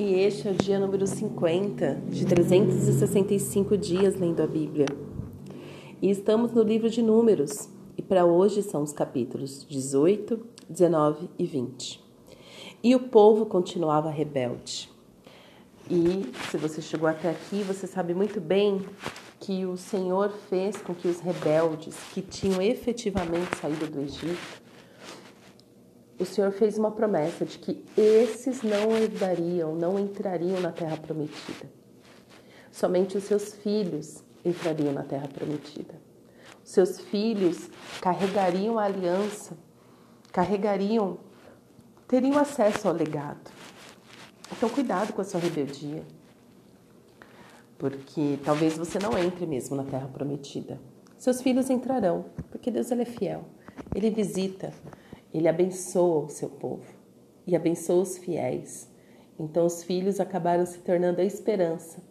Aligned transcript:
E 0.00 0.14
este 0.14 0.48
é 0.48 0.50
o 0.50 0.54
dia 0.54 0.78
número 0.78 1.06
50 1.06 2.04
de 2.08 2.24
365 2.24 3.76
dias 3.76 4.16
lendo 4.16 4.42
a 4.42 4.46
Bíblia. 4.46 4.86
E 6.00 6.08
estamos 6.08 6.52
no 6.52 6.62
livro 6.62 6.88
de 6.88 7.02
Números, 7.02 7.68
e 7.98 8.00
para 8.00 8.24
hoje 8.24 8.62
são 8.62 8.82
os 8.82 8.94
capítulos 8.94 9.66
18, 9.68 10.40
19 10.70 11.28
e 11.38 11.44
20. 11.44 12.02
E 12.82 12.96
o 12.96 13.00
povo 13.00 13.44
continuava 13.44 14.08
rebelde. 14.08 14.90
E 15.90 16.32
se 16.50 16.56
você 16.56 16.80
chegou 16.80 17.06
até 17.06 17.28
aqui, 17.28 17.62
você 17.62 17.86
sabe 17.86 18.14
muito 18.14 18.40
bem 18.40 18.80
que 19.38 19.66
o 19.66 19.76
Senhor 19.76 20.30
fez 20.48 20.78
com 20.78 20.94
que 20.94 21.08
os 21.08 21.20
rebeldes 21.20 21.94
que 22.14 22.22
tinham 22.22 22.62
efetivamente 22.62 23.54
saído 23.58 23.86
do 23.86 24.00
Egito 24.00 24.59
o 26.20 26.26
Senhor 26.26 26.52
fez 26.52 26.76
uma 26.76 26.90
promessa 26.90 27.44
de 27.44 27.58
que 27.58 27.84
esses 27.96 28.62
não 28.62 28.96
herdariam, 28.96 29.74
não 29.74 29.98
entrariam 29.98 30.60
na 30.60 30.70
terra 30.70 30.96
prometida. 30.96 31.70
Somente 32.70 33.16
os 33.16 33.24
seus 33.24 33.54
filhos 33.54 34.22
entrariam 34.44 34.92
na 34.92 35.02
terra 35.02 35.28
prometida. 35.28 35.94
Os 36.64 36.70
seus 36.70 37.00
filhos 37.00 37.68
carregariam 38.00 38.78
a 38.78 38.84
aliança, 38.84 39.56
carregariam, 40.32 41.18
teriam 42.06 42.38
acesso 42.38 42.88
ao 42.88 42.94
legado. 42.94 43.50
Então, 44.52 44.68
cuidado 44.68 45.12
com 45.12 45.20
a 45.20 45.24
sua 45.24 45.40
rebeldia, 45.40 46.02
porque 47.78 48.38
talvez 48.44 48.76
você 48.76 48.98
não 48.98 49.16
entre 49.16 49.46
mesmo 49.46 49.74
na 49.74 49.84
terra 49.84 50.08
prometida. 50.08 50.78
Seus 51.16 51.40
filhos 51.40 51.70
entrarão, 51.70 52.26
porque 52.50 52.70
Deus 52.70 52.90
ele 52.90 53.02
é 53.02 53.06
fiel. 53.06 53.44
Ele 53.94 54.10
visita, 54.10 54.72
ele 55.32 55.48
abençoa 55.48 56.26
o 56.26 56.28
seu 56.28 56.48
povo 56.48 56.84
e 57.46 57.56
abençoa 57.56 58.02
os 58.02 58.18
fiéis. 58.18 58.88
Então 59.38 59.66
os 59.66 59.82
filhos 59.82 60.20
acabaram 60.20 60.66
se 60.66 60.78
tornando 60.80 61.20
a 61.20 61.24
esperança 61.24 62.02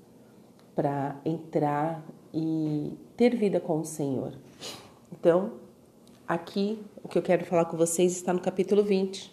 para 0.76 1.20
entrar 1.26 2.04
e 2.34 2.98
ter 3.18 3.36
vida 3.36 3.60
com 3.60 3.80
o 3.80 3.86
Senhor. 3.86 4.34
Então, 5.12 5.54
aqui 6.28 6.82
o 7.04 7.08
que 7.08 7.18
eu 7.18 7.22
quero 7.22 7.46
falar 7.46 7.66
com 7.66 7.76
vocês 7.76 8.14
está 8.16 8.34
no 8.34 8.40
capítulo 8.40 8.84
20, 8.84 9.32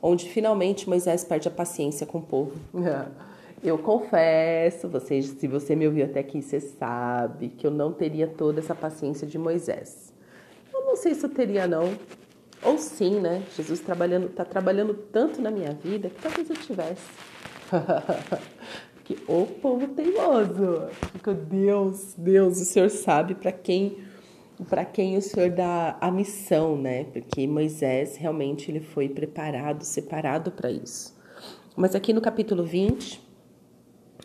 onde 0.00 0.28
finalmente 0.28 0.88
Moisés 0.88 1.24
perde 1.24 1.48
a 1.48 1.50
paciência 1.50 2.06
com 2.06 2.18
o 2.18 2.22
povo. 2.22 2.52
Eu 3.64 3.78
confesso, 3.78 4.90
vocês, 4.90 5.24
se 5.24 5.48
você 5.48 5.74
me 5.74 5.86
ouviu 5.86 6.04
até 6.04 6.20
aqui, 6.20 6.42
você 6.42 6.60
sabe 6.60 7.48
que 7.48 7.66
eu 7.66 7.70
não 7.70 7.94
teria 7.94 8.26
toda 8.26 8.60
essa 8.60 8.74
paciência 8.74 9.26
de 9.26 9.38
Moisés. 9.38 10.12
Eu 10.70 10.84
não 10.84 10.96
sei 10.96 11.14
se 11.14 11.24
eu 11.24 11.30
teria 11.30 11.66
não, 11.66 11.96
ou 12.64 12.78
sim, 12.78 13.20
né? 13.20 13.42
Jesus 13.56 13.80
trabalhando, 13.80 14.28
tá 14.30 14.44
trabalhando 14.44 14.94
tanto 14.94 15.40
na 15.40 15.50
minha 15.50 15.72
vida 15.72 16.08
que 16.08 16.20
talvez 16.20 16.48
eu 16.48 16.56
tivesse. 16.56 17.02
Porque 18.94 19.16
o 19.28 19.46
povo 19.46 19.86
teimoso. 19.88 20.88
Fico, 21.12 21.34
Deus, 21.34 22.14
Deus, 22.16 22.60
o 22.60 22.64
Senhor 22.64 22.88
sabe 22.88 23.34
para 23.34 23.52
quem 23.52 23.98
para 24.68 24.84
quem 24.84 25.16
o 25.16 25.22
Senhor 25.22 25.50
dá 25.50 25.96
a 26.00 26.10
missão, 26.10 26.76
né? 26.76 27.04
Porque 27.04 27.46
Moisés 27.46 28.16
realmente 28.16 28.70
ele 28.70 28.80
foi 28.80 29.08
preparado, 29.08 29.82
separado 29.82 30.52
para 30.52 30.70
isso. 30.70 31.14
Mas 31.76 31.94
aqui 31.94 32.12
no 32.12 32.20
capítulo 32.20 32.62
20, 32.62 33.20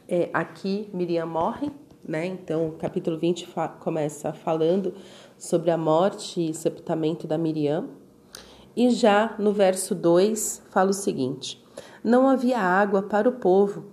é, 0.08 0.30
aqui 0.32 0.88
Miriam 0.94 1.26
morre, 1.26 1.72
né? 2.08 2.26
Então, 2.28 2.70
o 2.70 2.72
capítulo 2.74 3.18
20 3.18 3.48
fa 3.48 3.68
começa 3.68 4.32
falando 4.32 4.94
sobre 5.38 5.72
a 5.72 5.78
morte 5.78 6.50
e 6.50 6.54
sepultamento 6.54 7.28
da 7.28 7.38
Miriam. 7.38 7.90
E 8.76 8.90
já 8.90 9.36
no 9.38 9.52
verso 9.52 9.94
2 9.94 10.64
fala 10.70 10.92
o 10.92 10.94
seguinte: 10.94 11.64
Não 12.04 12.28
havia 12.28 12.60
água 12.60 13.02
para 13.02 13.28
o 13.28 13.34
povo. 13.34 13.86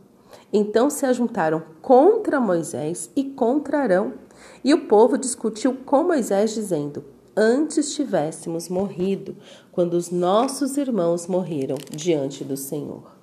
Então 0.52 0.88
se 0.91 1.05
ajuntaram 1.06 1.62
contra 1.82 2.41
Moisés 2.41 3.10
e 3.16 3.24
contra 3.24 3.80
Arão. 3.80 4.14
E 4.62 4.72
o 4.74 4.86
povo 4.86 5.19
discutiu 5.19 5.74
com 5.84 6.04
Moisés, 6.04 6.54
dizendo: 6.54 7.04
Antes 7.36 7.94
tivéssemos 7.94 8.69
morrido, 8.69 9.36
quando 9.72 9.94
os 9.94 10.10
nossos 10.10 10.76
irmãos 10.76 11.26
morreram 11.26 11.76
diante 11.91 12.44
do 12.44 12.56
Senhor. 12.56 13.16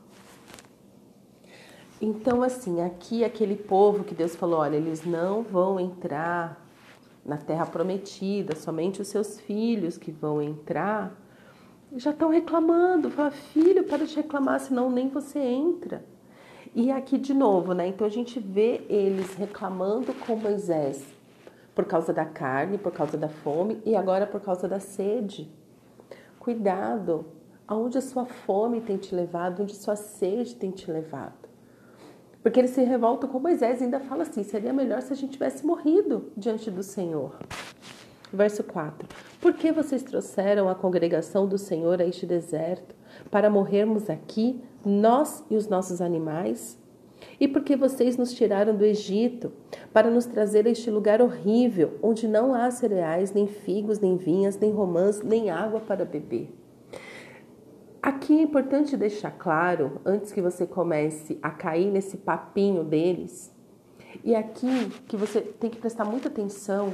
Então, 2.02 2.44
assim, 2.44 2.81
aqui 2.81 3.24
aquele 3.24 3.56
povo 3.56 4.03
que 4.03 4.13
Deus 4.13 4.36
falou: 4.36 4.59
olha, 4.59 4.75
eles 4.75 5.06
não 5.06 5.42
vão 5.42 5.80
entrar 5.80 6.62
na 7.25 7.38
terra 7.38 7.66
prometida, 7.66 8.56
somente 8.56 9.02
os 9.02 9.08
seus 9.08 9.40
filhos 9.40 9.97
que 9.97 10.12
vão 10.12 10.42
entrar 10.42 11.18
já 11.96 12.12
estão 12.12 12.30
reclamando. 12.30 13.09
Fala, 13.09 13.31
filho, 13.31 13.84
para 13.84 14.06
de 14.06 14.16
reclamar, 14.16 14.59
senão 14.59 14.90
nem 14.90 15.09
você 15.09 15.40
entra. 15.40 16.04
E 16.76 16.92
aqui 16.92 17.18
de 17.18 17.34
novo, 17.34 17.74
né? 17.74 17.88
Então 17.88 18.06
a 18.06 18.09
gente 18.09 18.40
vê 18.40 18.84
eles 18.90 19.36
reclamando 19.36 20.14
com 20.14 20.36
Moisés 20.36 21.04
por 21.76 21.86
causa 21.86 22.12
da 22.12 22.26
carne, 22.26 22.78
por 22.78 22.92
causa 22.92 23.18
da 23.18 23.30
fome 23.30 23.80
e 23.86 23.96
agora 23.96 24.26
por 24.26 24.42
causa 24.42 24.68
da 24.68 24.80
sede. 24.80 25.52
Cuidado, 26.40 27.26
aonde 27.68 27.98
a 27.98 28.02
sua 28.02 28.25
fome 28.25 28.81
tem 28.81 28.98
te 28.98 29.14
levado, 29.14 29.62
onde 29.62 29.74
a 29.74 29.75
sua 29.75 29.96
sede 29.96 30.56
tem 30.56 30.72
te 30.72 30.92
levado. 30.92 31.44
Porque 32.42 32.60
eles 32.60 32.72
se 32.72 32.84
revoltam 32.84 33.30
com 33.30 33.40
Moisés 33.40 33.80
e 33.80 33.86
ainda 33.86 34.00
fala 34.02 34.24
assim: 34.24 34.44
seria 34.44 34.74
melhor 34.74 35.02
se 35.02 35.14
a 35.14 35.16
gente 35.16 35.34
tivesse 35.34 35.66
morrido 35.66 36.31
diante 36.36 36.70
do 36.70 36.84
Senhor. 36.84 37.38
Verso 38.34 38.64
4: 38.64 39.08
Por 39.40 39.54
que 39.54 39.72
vocês 39.72 40.02
trouxeram 40.02 40.68
a 40.68 40.74
congregação 40.74 41.48
do 41.48 41.56
Senhor 41.56 42.02
a 42.02 42.06
este 42.06 42.26
deserto, 42.26 42.96
para 43.30 43.48
morrermos 43.48 44.10
aqui, 44.10 44.60
nós 44.84 45.46
e 45.52 45.56
os 45.56 45.68
nossos 45.68 46.02
animais? 46.02 46.82
E 47.40 47.48
por 47.48 47.64
que 47.64 47.76
vocês 47.76 48.18
nos 48.18 48.34
tiraram 48.34 48.76
do 48.76 48.84
Egito, 48.84 49.54
para 49.94 50.10
nos 50.10 50.26
trazer 50.26 50.66
a 50.66 50.72
este 50.72 50.90
lugar 50.90 51.22
horrível, 51.22 52.00
onde 52.02 52.28
não 52.28 52.56
há 52.56 52.72
cereais, 52.72 53.32
nem 53.32 53.46
figos, 53.46 54.00
nem 54.00 54.18
vinhas, 54.18 54.58
nem 54.58 54.72
romãs, 54.72 55.22
nem 55.22 55.52
água 55.52 55.80
para 55.80 56.04
beber? 56.04 56.52
Aqui 58.02 58.40
é 58.40 58.42
importante 58.42 58.98
deixar 58.98 59.32
claro, 59.32 60.02
antes 60.04 60.32
que 60.32 60.42
você 60.42 60.66
comece 60.66 61.38
a 61.40 61.52
cair 61.52 61.92
nesse 61.92 62.18
papinho 62.18 62.84
deles, 62.84 63.54
e 64.24 64.34
aqui 64.36 64.90
que 65.08 65.16
você 65.16 65.40
tem 65.40 65.70
que 65.70 65.78
prestar 65.78 66.04
muita 66.04 66.30
atenção 66.30 66.94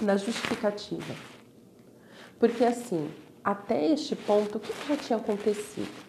na 0.00 0.16
justificativa. 0.16 1.14
Porque 2.38 2.64
assim, 2.64 3.10
até 3.44 3.92
este 3.92 4.16
ponto, 4.16 4.58
o 4.58 4.60
que 4.60 4.72
já 4.88 4.96
tinha 4.96 5.18
acontecido? 5.18 6.02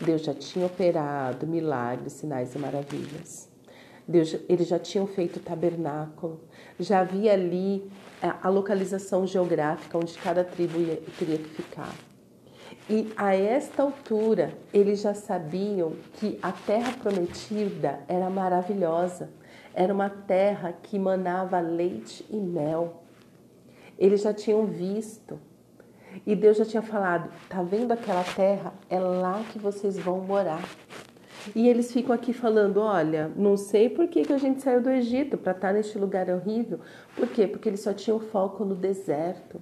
Deus 0.00 0.22
já 0.22 0.34
tinha 0.34 0.66
operado 0.66 1.46
milagres, 1.46 2.14
sinais 2.14 2.54
e 2.54 2.58
maravilhas. 2.58 3.48
Deus, 4.06 4.36
eles 4.48 4.68
já 4.68 4.78
tinham 4.78 5.06
feito 5.06 5.40
tabernáculo, 5.40 6.40
já 6.78 7.00
havia 7.00 7.32
ali 7.32 7.90
a, 8.22 8.26
é, 8.26 8.34
a 8.42 8.48
localização 8.48 9.26
geográfica 9.26 9.98
onde 9.98 10.14
cada 10.14 10.44
tribo 10.44 10.78
ia, 10.78 11.02
teria 11.18 11.38
que 11.38 11.48
ficar. 11.48 11.92
E 12.88 13.12
a 13.16 13.34
esta 13.34 13.82
altura, 13.82 14.56
eles 14.72 15.00
já 15.00 15.12
sabiam 15.12 15.94
que 16.14 16.38
a 16.40 16.52
terra 16.52 16.92
prometida 16.92 18.00
era 18.06 18.30
maravilhosa, 18.30 19.28
era 19.74 19.92
uma 19.92 20.08
terra 20.08 20.72
que 20.72 20.98
manava 20.98 21.58
leite 21.58 22.24
e 22.30 22.36
mel 22.36 23.02
eles 23.98 24.22
já 24.22 24.32
tinham 24.32 24.66
visto. 24.66 25.38
E 26.26 26.34
Deus 26.34 26.56
já 26.56 26.64
tinha 26.64 26.82
falado: 26.82 27.30
tá 27.48 27.62
vendo 27.62 27.92
aquela 27.92 28.24
terra? 28.24 28.72
É 28.88 28.98
lá 28.98 29.42
que 29.52 29.58
vocês 29.58 29.98
vão 29.98 30.20
morar. 30.20 30.62
E 31.54 31.68
eles 31.68 31.92
ficam 31.92 32.14
aqui 32.14 32.32
falando: 32.32 32.80
olha, 32.80 33.30
não 33.36 33.56
sei 33.56 33.88
por 33.88 34.08
que, 34.08 34.22
que 34.22 34.32
a 34.32 34.38
gente 34.38 34.62
saiu 34.62 34.82
do 34.82 34.90
Egito 34.90 35.36
para 35.36 35.52
estar 35.52 35.68
tá 35.68 35.74
neste 35.74 35.98
lugar 35.98 36.28
horrível. 36.28 36.80
Por 37.14 37.28
quê? 37.28 37.46
Porque 37.46 37.68
eles 37.68 37.80
só 37.80 37.92
tinham 37.92 38.18
foco 38.18 38.64
no 38.64 38.74
deserto. 38.74 39.60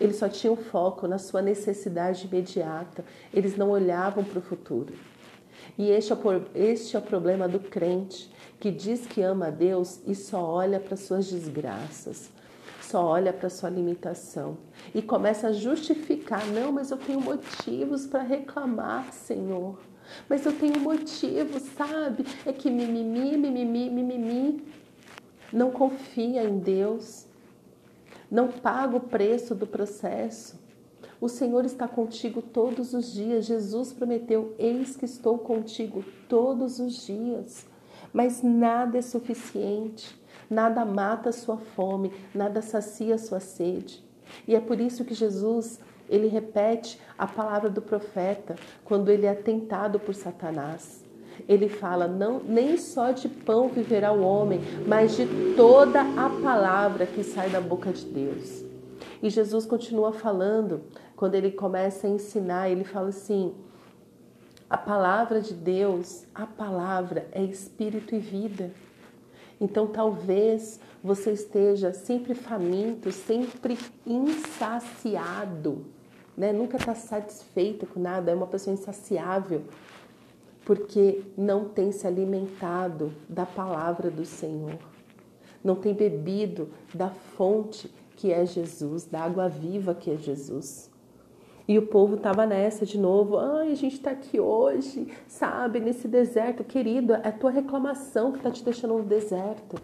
Eles 0.00 0.16
só 0.16 0.28
tinham 0.28 0.56
foco 0.56 1.06
na 1.06 1.18
sua 1.18 1.42
necessidade 1.42 2.26
imediata. 2.26 3.04
Eles 3.32 3.56
não 3.56 3.70
olhavam 3.70 4.24
para 4.24 4.38
o 4.38 4.42
futuro. 4.42 4.94
E 5.78 5.90
este 5.90 6.12
é, 6.12 6.16
este 6.54 6.96
é 6.96 6.98
o 6.98 7.02
problema 7.02 7.48
do 7.48 7.60
crente 7.60 8.30
que 8.58 8.70
diz 8.70 9.06
que 9.06 9.20
ama 9.22 9.48
a 9.48 9.50
Deus 9.50 10.00
e 10.06 10.14
só 10.14 10.42
olha 10.42 10.80
para 10.80 10.96
suas 10.96 11.26
desgraças 11.26 12.30
só 12.86 13.04
olha 13.04 13.32
para 13.32 13.50
sua 13.50 13.68
limitação 13.68 14.56
e 14.94 15.02
começa 15.02 15.48
a 15.48 15.52
justificar: 15.52 16.46
não, 16.46 16.72
mas 16.72 16.90
eu 16.90 16.96
tenho 16.96 17.20
motivos 17.20 18.06
para 18.06 18.22
reclamar, 18.22 19.12
Senhor. 19.12 19.78
Mas 20.28 20.46
eu 20.46 20.52
tenho 20.52 20.78
motivos, 20.78 21.62
sabe? 21.76 22.24
É 22.44 22.52
que 22.52 22.70
mimimi, 22.70 23.36
mimimi, 23.36 23.90
mimimi. 23.90 24.64
Não 25.52 25.70
confia 25.70 26.44
em 26.44 26.58
Deus. 26.58 27.26
Não 28.30 28.48
paga 28.48 28.96
o 28.96 29.00
preço 29.00 29.54
do 29.54 29.66
processo. 29.66 30.58
O 31.20 31.28
Senhor 31.28 31.64
está 31.64 31.88
contigo 31.88 32.40
todos 32.40 32.94
os 32.94 33.12
dias. 33.12 33.46
Jesus 33.46 33.92
prometeu: 33.92 34.54
Eis 34.58 34.96
que 34.96 35.04
estou 35.04 35.38
contigo 35.38 36.04
todos 36.28 36.78
os 36.78 37.04
dias. 37.04 37.66
Mas 38.12 38.42
nada 38.42 38.98
é 38.98 39.02
suficiente. 39.02 40.16
Nada 40.48 40.84
mata 40.84 41.30
a 41.30 41.32
sua 41.32 41.56
fome, 41.56 42.12
nada 42.34 42.62
sacia 42.62 43.16
a 43.16 43.18
sua 43.18 43.40
sede. 43.40 44.04
E 44.46 44.54
é 44.54 44.60
por 44.60 44.80
isso 44.80 45.04
que 45.04 45.14
Jesus, 45.14 45.80
ele 46.08 46.28
repete 46.28 47.00
a 47.18 47.26
palavra 47.26 47.68
do 47.70 47.82
profeta 47.82 48.56
quando 48.84 49.10
ele 49.10 49.26
é 49.26 49.34
tentado 49.34 49.98
por 49.98 50.14
Satanás. 50.14 51.04
ele 51.48 51.68
fala: 51.68 52.06
não, 52.06 52.40
nem 52.42 52.76
só 52.76 53.10
de 53.10 53.28
pão 53.28 53.68
viverá 53.68 54.12
o 54.12 54.22
homem, 54.22 54.60
mas 54.86 55.16
de 55.16 55.26
toda 55.56 56.00
a 56.00 56.30
palavra 56.42 57.06
que 57.06 57.22
sai 57.22 57.50
da 57.50 57.60
boca 57.60 57.92
de 57.92 58.04
Deus. 58.06 58.64
E 59.22 59.30
Jesus 59.30 59.66
continua 59.66 60.12
falando, 60.12 60.82
quando 61.14 61.34
ele 61.34 61.50
começa 61.50 62.06
a 62.06 62.10
ensinar, 62.10 62.70
ele 62.70 62.84
fala 62.84 63.08
assim: 63.08 63.54
a 64.68 64.76
palavra 64.76 65.40
de 65.40 65.54
Deus, 65.54 66.26
a 66.34 66.46
palavra 66.46 67.26
é 67.32 67.42
espírito 67.42 68.14
e 68.14 68.18
vida. 68.18 68.70
Então 69.60 69.86
talvez 69.86 70.78
você 71.02 71.32
esteja 71.32 71.92
sempre 71.92 72.34
faminto, 72.34 73.10
sempre 73.10 73.78
insaciado, 74.06 75.86
né? 76.36 76.52
Nunca 76.52 76.76
está 76.76 76.94
satisfeito 76.94 77.86
com 77.86 78.00
nada, 78.00 78.30
é 78.30 78.34
uma 78.34 78.46
pessoa 78.46 78.74
insaciável, 78.74 79.62
porque 80.64 81.22
não 81.36 81.68
tem 81.68 81.90
se 81.90 82.06
alimentado 82.06 83.12
da 83.28 83.46
palavra 83.46 84.10
do 84.10 84.24
Senhor, 84.24 84.78
não 85.64 85.76
tem 85.76 85.94
bebido 85.94 86.68
da 86.94 87.08
fonte 87.08 87.90
que 88.16 88.32
é 88.32 88.44
Jesus, 88.44 89.04
da 89.04 89.20
água 89.20 89.48
viva 89.48 89.94
que 89.94 90.10
é 90.10 90.16
Jesus. 90.16 90.90
E 91.68 91.78
o 91.78 91.86
povo 91.86 92.14
estava 92.14 92.46
nessa 92.46 92.86
de 92.86 92.96
novo. 92.96 93.38
Ai, 93.38 93.72
a 93.72 93.74
gente 93.74 93.94
está 93.96 94.12
aqui 94.12 94.38
hoje, 94.38 95.08
sabe, 95.26 95.80
nesse 95.80 96.06
deserto. 96.06 96.62
Querido, 96.62 97.14
é 97.14 97.30
tua 97.32 97.50
reclamação 97.50 98.30
que 98.30 98.38
está 98.38 98.50
te 98.50 98.62
deixando 98.62 98.94
no 98.94 99.02
deserto. 99.02 99.76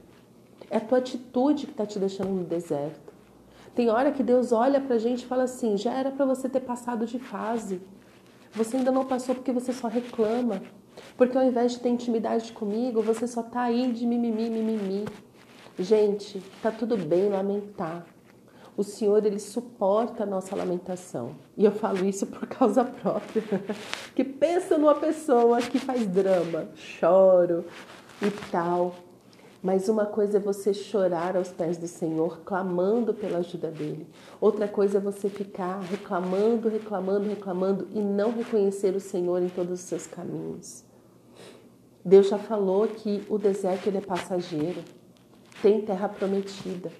É 0.70 0.78
tua 0.78 0.98
atitude 0.98 1.66
que 1.66 1.72
está 1.72 1.84
te 1.84 1.98
deixando 1.98 2.30
no 2.30 2.44
deserto. 2.44 3.12
Tem 3.74 3.90
hora 3.90 4.12
que 4.12 4.22
Deus 4.22 4.52
olha 4.52 4.80
para 4.80 4.94
a 4.94 4.98
gente 4.98 5.22
e 5.22 5.26
fala 5.26 5.44
assim: 5.44 5.76
já 5.76 5.92
era 5.92 6.10
para 6.10 6.24
você 6.24 6.48
ter 6.48 6.60
passado 6.60 7.04
de 7.04 7.18
fase. 7.18 7.80
Você 8.52 8.76
ainda 8.76 8.92
não 8.92 9.04
passou 9.04 9.34
porque 9.34 9.50
você 9.50 9.72
só 9.72 9.88
reclama. 9.88 10.62
Porque 11.16 11.36
ao 11.36 11.42
invés 11.42 11.72
de 11.72 11.80
ter 11.80 11.88
intimidade 11.88 12.52
comigo, 12.52 13.02
você 13.02 13.26
só 13.26 13.42
tá 13.42 13.62
aí 13.62 13.90
de 13.92 14.06
mimimi, 14.06 14.50
mimimi. 14.50 15.04
Gente, 15.78 16.40
tá 16.62 16.70
tudo 16.70 16.96
bem 16.96 17.30
lamentar 17.30 18.04
o 18.76 18.82
Senhor 18.82 19.24
ele 19.24 19.38
suporta 19.38 20.22
a 20.22 20.26
nossa 20.26 20.56
lamentação. 20.56 21.34
E 21.56 21.64
eu 21.64 21.72
falo 21.72 22.04
isso 22.06 22.26
por 22.26 22.46
causa 22.46 22.84
própria. 22.84 23.42
que 24.14 24.24
pensa 24.24 24.78
numa 24.78 24.94
pessoa 24.94 25.60
que 25.60 25.78
faz 25.78 26.06
drama, 26.06 26.68
choro 26.74 27.64
e 28.20 28.30
tal. 28.50 28.94
Mas 29.62 29.88
uma 29.88 30.06
coisa 30.06 30.38
é 30.38 30.40
você 30.40 30.74
chorar 30.74 31.36
aos 31.36 31.50
pés 31.50 31.76
do 31.76 31.86
Senhor, 31.86 32.40
clamando 32.44 33.14
pela 33.14 33.38
ajuda 33.38 33.70
dele. 33.70 34.08
Outra 34.40 34.66
coisa 34.66 34.98
é 34.98 35.00
você 35.00 35.28
ficar 35.28 35.78
reclamando, 35.80 36.68
reclamando, 36.68 37.28
reclamando 37.28 37.88
e 37.92 38.00
não 38.00 38.32
reconhecer 38.32 38.96
o 38.96 39.00
Senhor 39.00 39.40
em 39.40 39.48
todos 39.48 39.80
os 39.80 39.86
seus 39.86 40.06
caminhos. 40.06 40.82
Deus 42.04 42.28
já 42.28 42.38
falou 42.38 42.88
que 42.88 43.22
o 43.28 43.38
deserto 43.38 43.86
ele 43.86 43.98
é 43.98 44.00
passageiro. 44.00 44.82
Tem 45.62 45.80
terra 45.82 46.08
prometida 46.08 46.90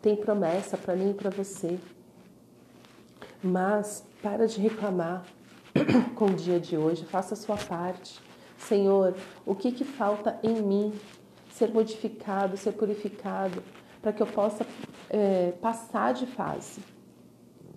tem 0.00 0.16
promessa 0.16 0.76
para 0.76 0.94
mim 0.94 1.10
e 1.10 1.14
para 1.14 1.30
você. 1.30 1.78
Mas 3.42 4.04
para 4.22 4.46
de 4.46 4.60
reclamar 4.60 5.24
com 6.14 6.26
o 6.26 6.34
dia 6.34 6.58
de 6.58 6.76
hoje, 6.76 7.04
faça 7.04 7.34
a 7.34 7.36
sua 7.36 7.56
parte. 7.56 8.20
Senhor, 8.56 9.14
o 9.46 9.54
que, 9.54 9.70
que 9.70 9.84
falta 9.84 10.38
em 10.42 10.60
mim 10.60 10.92
ser 11.50 11.72
modificado, 11.72 12.56
ser 12.56 12.72
purificado, 12.72 13.62
para 14.02 14.12
que 14.12 14.22
eu 14.22 14.26
possa 14.26 14.66
é, 15.08 15.52
passar 15.60 16.12
de 16.12 16.26
fase? 16.26 16.80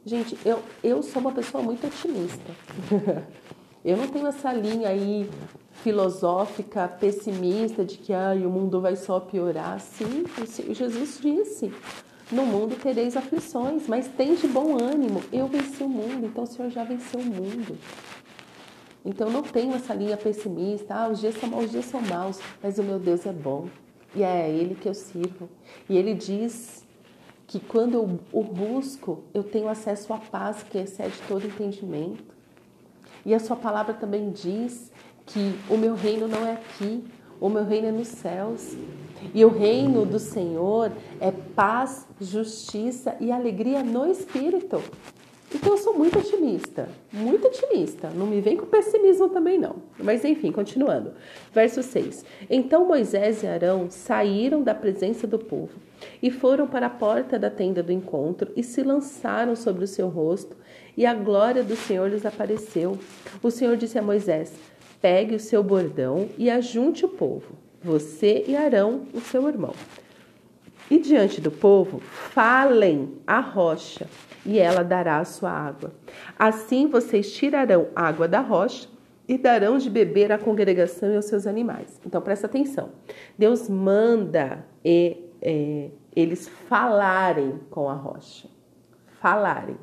Gente, 0.04 0.38
eu, 0.44 0.62
eu 0.84 1.04
sou 1.04 1.22
uma 1.22 1.32
pessoa 1.32 1.64
muito 1.64 1.86
otimista. 1.86 2.52
eu 3.86 3.96
não 3.98 4.08
tenho 4.08 4.26
essa 4.26 4.52
linha 4.52 4.90
aí 4.90 5.30
filosófica, 5.84 6.88
pessimista, 6.88 7.86
de 7.86 7.98
que 7.98 8.12
ah, 8.12 8.34
o 8.34 8.50
mundo 8.50 8.82
vai 8.82 8.96
só 8.96 9.20
piorar. 9.20 9.80
Sim, 9.80 10.26
Jesus 10.74 11.20
disse: 11.22 11.72
no 12.32 12.46
mundo 12.46 12.76
tereis 12.76 13.18
aflições, 13.18 13.88
mas 13.88 14.08
tem 14.08 14.36
de 14.36 14.48
bom 14.48 14.78
ânimo. 14.82 15.22
Eu 15.32 15.48
venci 15.48 15.84
o 15.84 15.90
mundo, 15.90 16.26
então 16.26 16.44
o 16.44 16.48
Senhor 16.48 16.70
já 16.70 16.84
venceu 16.84 17.20
o 17.20 17.26
mundo. 17.26 17.78
Então 19.04 19.30
não 19.30 19.42
tenho 19.42 19.74
essa 19.74 19.94
linha 19.94 20.16
pessimista, 20.16 20.94
ah, 20.94 21.10
os 21.10 21.20
dias 21.20 21.36
são 21.36 21.50
maus, 21.50 21.66
os 21.66 21.72
dias 21.72 21.86
são 21.86 22.02
maus, 22.02 22.40
mas 22.62 22.78
o 22.78 22.84
meu 22.84 23.00
Deus 23.00 23.26
é 23.26 23.34
bom. 23.34 23.68
E 24.16 24.24
é 24.24 24.50
Ele 24.50 24.76
que 24.76 24.88
eu 24.88 24.94
sirvo. 24.94 25.50
E 25.90 25.98
Ele 25.98 26.14
diz 26.14 26.86
que 27.48 27.60
quando 27.60 27.96
eu 27.96 28.20
o 28.32 28.44
busco, 28.44 29.24
eu 29.34 29.44
tenho 29.44 29.68
acesso 29.68 30.14
à 30.14 30.18
paz 30.18 30.64
que 30.64 30.78
excede 30.78 31.16
todo 31.28 31.46
entendimento. 31.46 32.34
E 33.26 33.34
a 33.34 33.40
sua 33.40 33.56
palavra 33.56 33.94
também 33.94 34.32
diz 34.32 34.92
que 35.26 35.54
o 35.70 35.78
meu 35.78 35.96
reino 35.96 36.28
não 36.28 36.46
é 36.46 36.54
aqui, 36.54 37.04
o 37.40 37.50
meu 37.50 37.66
reino 37.66 37.88
é 37.88 37.92
nos 37.92 38.08
céus. 38.08 38.76
E 39.34 39.44
o 39.46 39.50
reino 39.50 40.06
do 40.06 40.20
Senhor 40.20 40.92
é 41.20 41.32
paz, 41.32 42.08
justiça 42.20 43.16
e 43.20 43.32
alegria 43.32 43.84
no 43.84 44.10
espírito. 44.10 44.82
Então 45.54 45.74
eu 45.74 45.78
sou 45.78 45.94
muito 45.98 46.18
otimista, 46.18 46.88
muito 47.12 47.48
otimista. 47.48 48.10
Não 48.10 48.26
me 48.26 48.40
vem 48.40 48.56
com 48.56 48.66
pessimismo 48.66 49.28
também 49.28 49.60
não. 49.60 49.76
Mas 50.00 50.24
enfim, 50.24 50.50
continuando. 50.50 51.12
Verso 51.54 51.84
6. 51.84 52.24
Então 52.50 52.88
Moisés 52.88 53.44
e 53.44 53.48
Arão 53.48 53.90
saíram 53.90 54.64
da 54.64 54.74
presença 54.74 55.28
do 55.28 55.38
povo 55.38 55.74
e 56.22 56.32
foram 56.32 56.68
para 56.68 56.86
a 56.86 56.90
porta 56.90 57.38
da 57.38 57.50
tenda 57.50 57.84
do 57.84 57.92
encontro 57.92 58.52
e 58.56 58.64
se 58.64 58.82
lançaram 58.82 59.56
sobre 59.56 59.84
o 59.84 59.88
seu 59.88 60.08
rosto, 60.08 60.56
e 60.96 61.06
a 61.06 61.14
glória 61.14 61.64
do 61.64 61.76
Senhor 61.76 62.10
lhes 62.10 62.26
apareceu. 62.26 62.98
O 63.44 63.52
Senhor 63.52 63.76
disse 63.76 64.00
a 64.00 64.02
Moisés: 64.02 64.54
Pegue 65.02 65.36
o 65.36 65.40
seu 65.40 65.62
bordão 65.62 66.30
e 66.38 66.50
ajunte 66.50 67.06
o 67.06 67.10
povo 67.10 67.71
você 67.84 68.46
e 68.48 68.56
Arão, 68.56 69.08
o 69.14 69.22
seu 69.22 69.48
irmão. 69.48 69.74
E 70.90 71.00
diante 71.00 71.40
do 71.40 71.50
povo, 71.50 72.00
falem 72.00 73.14
a 73.26 73.40
rocha, 73.40 74.08
e 74.46 74.60
ela 74.60 74.84
dará 74.84 75.20
a 75.20 75.26
sua 75.26 75.52
água. 75.52 75.94
Assim 76.38 76.88
vocês 76.88 77.32
tirarão 77.32 77.88
água 77.96 78.28
da 78.28 78.42
rocha 78.42 78.90
e 79.28 79.38
darão 79.38 79.78
de 79.78 79.90
beber 79.90 80.32
à 80.32 80.38
congregação 80.38 81.12
e 81.12 81.16
aos 81.16 81.26
seus 81.26 81.48
animais. 81.48 82.02
Então 82.06 82.22
presta 82.22 82.48
atenção. 82.48 82.90
Deus 83.38 83.70
manda 83.70 84.66
e, 84.84 85.18
é, 85.42 85.90
eles 86.16 86.50
falarem 86.68 87.60
com 87.70 87.90
a 87.90 87.94
rocha. 87.94 88.50
Falarem. 89.22 89.78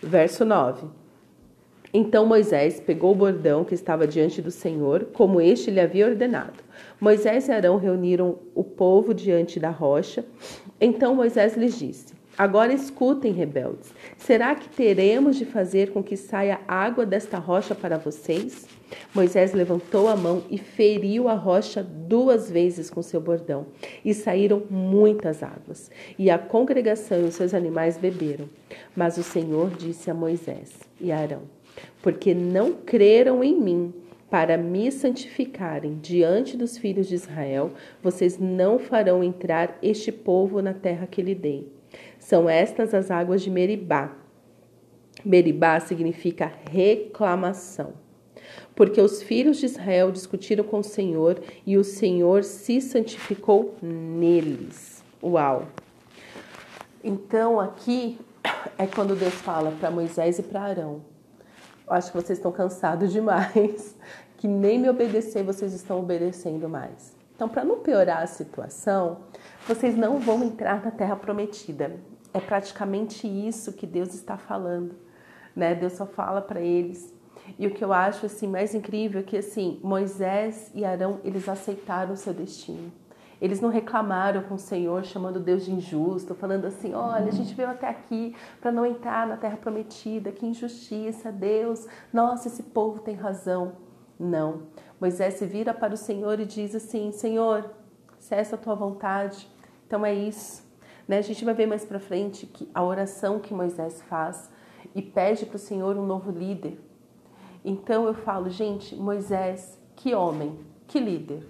Verso 0.00 0.44
9. 0.44 0.86
Então 1.92 2.26
Moisés 2.26 2.80
pegou 2.80 3.12
o 3.12 3.14
bordão 3.14 3.64
que 3.64 3.74
estava 3.74 4.06
diante 4.06 4.42
do 4.42 4.50
Senhor, 4.50 5.06
como 5.12 5.40
este 5.40 5.70
lhe 5.70 5.80
havia 5.80 6.06
ordenado. 6.06 6.62
Moisés 7.00 7.48
e 7.48 7.52
Arão 7.52 7.76
reuniram 7.76 8.38
o 8.54 8.62
povo 8.62 9.14
diante 9.14 9.58
da 9.58 9.70
rocha. 9.70 10.24
Então 10.80 11.14
Moisés 11.14 11.56
lhes 11.56 11.78
disse: 11.78 12.18
Agora 12.38 12.72
escutem, 12.72 13.32
rebeldes. 13.32 13.92
Será 14.16 14.54
que 14.54 14.68
teremos 14.68 15.36
de 15.36 15.44
fazer 15.44 15.90
com 15.90 16.02
que 16.02 16.16
saia 16.16 16.60
água 16.68 17.04
desta 17.04 17.36
rocha 17.36 17.74
para 17.74 17.98
vocês? 17.98 18.64
Moisés 19.12 19.52
levantou 19.52 20.06
a 20.08 20.16
mão 20.16 20.44
e 20.48 20.56
feriu 20.56 21.28
a 21.28 21.34
rocha 21.34 21.82
duas 21.82 22.48
vezes 22.48 22.88
com 22.88 23.02
seu 23.02 23.20
bordão, 23.20 23.66
e 24.04 24.14
saíram 24.14 24.62
muitas 24.70 25.42
águas, 25.42 25.90
e 26.18 26.30
a 26.30 26.38
congregação 26.38 27.20
e 27.20 27.24
os 27.24 27.34
seus 27.34 27.52
animais 27.52 27.98
beberam. 27.98 28.48
Mas 28.94 29.18
o 29.18 29.22
Senhor 29.22 29.70
disse 29.70 30.10
a 30.10 30.14
Moisés 30.14 30.78
e 31.00 31.10
a 31.10 31.18
Arão: 31.18 31.57
Porque 32.02 32.34
não 32.34 32.72
creram 32.72 33.42
em 33.42 33.58
mim, 33.58 33.94
para 34.30 34.58
me 34.58 34.92
santificarem 34.92 35.98
diante 36.02 36.56
dos 36.56 36.76
filhos 36.76 37.08
de 37.08 37.14
Israel, 37.14 37.70
vocês 38.02 38.38
não 38.38 38.78
farão 38.78 39.24
entrar 39.24 39.78
este 39.82 40.12
povo 40.12 40.60
na 40.60 40.74
terra 40.74 41.06
que 41.06 41.22
lhe 41.22 41.34
dei. 41.34 41.72
São 42.18 42.48
estas 42.48 42.92
as 42.92 43.10
águas 43.10 43.42
de 43.42 43.50
Meribá. 43.50 44.16
Meribá 45.24 45.80
significa 45.80 46.52
reclamação. 46.70 47.94
Porque 48.74 49.00
os 49.00 49.22
filhos 49.22 49.56
de 49.58 49.66
Israel 49.66 50.12
discutiram 50.12 50.64
com 50.64 50.78
o 50.78 50.84
Senhor 50.84 51.40
e 51.66 51.76
o 51.76 51.84
Senhor 51.84 52.44
se 52.44 52.80
santificou 52.80 53.74
neles. 53.82 55.02
Uau! 55.22 55.66
Então 57.02 57.58
aqui 57.58 58.18
é 58.76 58.86
quando 58.86 59.16
Deus 59.16 59.34
fala 59.34 59.72
para 59.72 59.90
Moisés 59.90 60.38
e 60.38 60.42
para 60.42 60.62
Arão: 60.62 61.02
acho 61.90 62.12
que 62.12 62.16
vocês 62.16 62.38
estão 62.38 62.52
cansados 62.52 63.10
demais, 63.12 63.96
que 64.36 64.46
nem 64.46 64.78
me 64.78 64.88
obedecer 64.88 65.42
vocês 65.42 65.72
estão 65.72 65.98
obedecendo 66.00 66.68
mais. 66.68 67.16
Então, 67.34 67.48
para 67.48 67.64
não 67.64 67.78
piorar 67.78 68.22
a 68.22 68.26
situação, 68.26 69.18
vocês 69.66 69.96
não 69.96 70.18
vão 70.18 70.42
entrar 70.42 70.84
na 70.84 70.90
terra 70.90 71.14
prometida. 71.14 71.96
É 72.34 72.40
praticamente 72.40 73.28
isso 73.28 73.72
que 73.72 73.86
Deus 73.86 74.12
está 74.12 74.36
falando, 74.36 74.96
né? 75.54 75.74
Deus 75.74 75.92
só 75.92 76.04
fala 76.04 76.42
para 76.42 76.60
eles. 76.60 77.14
E 77.56 77.66
o 77.66 77.70
que 77.70 77.84
eu 77.84 77.92
acho 77.92 78.26
assim 78.26 78.48
mais 78.48 78.74
incrível 78.74 79.20
é 79.20 79.22
que 79.24 79.36
assim, 79.36 79.78
Moisés 79.82 80.70
e 80.74 80.84
Arão, 80.84 81.20
eles 81.22 81.48
aceitaram 81.48 82.12
o 82.12 82.16
seu 82.16 82.34
destino. 82.34 82.92
Eles 83.40 83.60
não 83.60 83.68
reclamaram 83.68 84.42
com 84.42 84.54
o 84.54 84.58
Senhor, 84.58 85.04
chamando 85.04 85.38
Deus 85.38 85.64
de 85.64 85.72
injusto, 85.72 86.34
falando 86.34 86.64
assim: 86.64 86.92
olha, 86.94 87.26
a 87.26 87.32
gente 87.32 87.54
veio 87.54 87.70
até 87.70 87.88
aqui 87.88 88.34
para 88.60 88.72
não 88.72 88.84
entrar 88.84 89.26
na 89.26 89.36
terra 89.36 89.56
prometida, 89.56 90.32
que 90.32 90.46
injustiça, 90.46 91.30
Deus, 91.30 91.86
nossa, 92.12 92.48
esse 92.48 92.62
povo 92.64 93.00
tem 93.00 93.14
razão. 93.14 93.72
Não. 94.18 94.62
Moisés 95.00 95.34
se 95.34 95.46
vira 95.46 95.72
para 95.72 95.94
o 95.94 95.96
Senhor 95.96 96.40
e 96.40 96.44
diz 96.44 96.74
assim: 96.74 97.12
Senhor, 97.12 97.70
se 98.18 98.34
é 98.34 98.40
essa 98.40 98.56
a 98.56 98.58
tua 98.58 98.74
vontade, 98.74 99.48
então 99.86 100.04
é 100.04 100.12
isso. 100.12 100.66
Né? 101.06 101.18
A 101.18 101.22
gente 101.22 101.44
vai 101.44 101.54
ver 101.54 101.66
mais 101.66 101.84
para 101.84 102.00
frente 102.00 102.46
que 102.46 102.68
a 102.74 102.82
oração 102.82 103.38
que 103.38 103.54
Moisés 103.54 104.02
faz 104.02 104.50
e 104.94 105.00
pede 105.00 105.46
para 105.46 105.56
o 105.56 105.60
Senhor 105.60 105.96
um 105.96 106.04
novo 106.04 106.30
líder. 106.30 106.80
Então 107.64 108.06
eu 108.06 108.14
falo, 108.14 108.50
gente, 108.50 108.96
Moisés, 108.96 109.80
que 109.94 110.14
homem, 110.14 110.58
que 110.86 110.98
líder, 110.98 111.46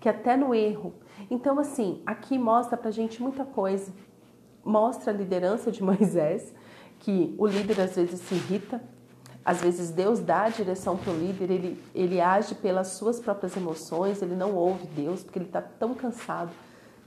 que 0.00 0.08
até 0.08 0.36
no 0.36 0.54
erro. 0.54 0.94
Então, 1.30 1.58
assim, 1.58 2.02
aqui 2.06 2.38
mostra 2.38 2.76
para 2.76 2.88
a 2.88 2.92
gente 2.92 3.20
muita 3.22 3.44
coisa. 3.44 3.92
Mostra 4.64 5.12
a 5.12 5.16
liderança 5.16 5.70
de 5.70 5.82
Moisés, 5.84 6.54
que 6.98 7.34
o 7.38 7.46
líder 7.46 7.80
às 7.80 7.96
vezes 7.96 8.20
se 8.20 8.34
irrita, 8.34 8.82
às 9.44 9.60
vezes 9.60 9.90
Deus 9.90 10.20
dá 10.20 10.42
a 10.42 10.48
direção 10.48 10.96
para 10.96 11.12
o 11.12 11.16
líder, 11.16 11.50
ele, 11.50 11.82
ele 11.94 12.20
age 12.20 12.54
pelas 12.54 12.88
suas 12.88 13.18
próprias 13.18 13.56
emoções, 13.56 14.20
ele 14.20 14.34
não 14.34 14.54
ouve 14.54 14.86
Deus, 14.88 15.22
porque 15.22 15.38
ele 15.38 15.46
está 15.46 15.62
tão 15.62 15.94
cansado, 15.94 16.50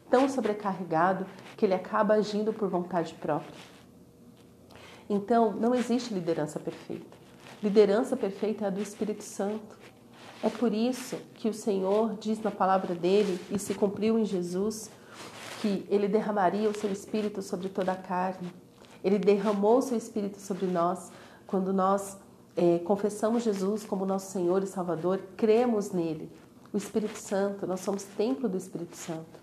tão 0.09 0.27
sobrecarregado, 0.27 1.25
que 1.55 1.65
ele 1.65 1.73
acaba 1.73 2.15
agindo 2.15 2.51
por 2.51 2.67
vontade 2.67 3.13
própria. 3.15 3.53
Então, 5.07 5.51
não 5.51 5.75
existe 5.75 6.13
liderança 6.13 6.59
perfeita. 6.59 7.17
Liderança 7.61 8.17
perfeita 8.17 8.65
é 8.65 8.67
a 8.67 8.71
do 8.71 8.81
Espírito 8.81 9.23
Santo. 9.23 9.80
É 10.43 10.49
por 10.49 10.73
isso 10.73 11.17
que 11.35 11.47
o 11.47 11.53
Senhor 11.53 12.15
diz 12.19 12.41
na 12.41 12.51
palavra 12.51 12.95
dele, 12.95 13.39
e 13.51 13.59
se 13.59 13.73
cumpriu 13.73 14.17
em 14.17 14.25
Jesus, 14.25 14.89
que 15.61 15.85
ele 15.89 16.07
derramaria 16.07 16.69
o 16.69 16.77
seu 16.77 16.91
espírito 16.91 17.41
sobre 17.41 17.69
toda 17.69 17.91
a 17.91 17.95
carne. 17.95 18.51
Ele 19.03 19.19
derramou 19.19 19.77
o 19.77 19.81
seu 19.81 19.97
espírito 19.97 20.39
sobre 20.39 20.65
nós 20.65 21.11
quando 21.45 21.71
nós 21.71 22.17
é, 22.55 22.79
confessamos 22.79 23.43
Jesus 23.43 23.83
como 23.85 24.05
nosso 24.05 24.31
Senhor 24.31 24.63
e 24.63 24.67
Salvador, 24.67 25.19
cremos 25.37 25.91
nele. 25.91 26.31
O 26.73 26.77
Espírito 26.77 27.17
Santo, 27.17 27.67
nós 27.67 27.81
somos 27.81 28.03
templo 28.03 28.47
do 28.47 28.57
Espírito 28.57 28.95
Santo. 28.95 29.41